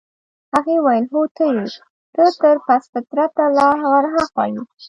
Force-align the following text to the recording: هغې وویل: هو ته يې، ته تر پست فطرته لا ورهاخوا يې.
هغې 0.53 0.75
وویل: 0.79 1.05
هو 1.13 1.21
ته 1.35 1.43
يې، 1.55 1.65
ته 2.15 2.23
تر 2.41 2.55
پست 2.65 2.87
فطرته 2.93 3.43
لا 3.57 3.67
ورهاخوا 3.91 4.43
يې. 4.53 4.61